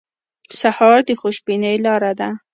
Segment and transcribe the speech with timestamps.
[0.59, 2.29] سهار د خوشبینۍ لاره ده.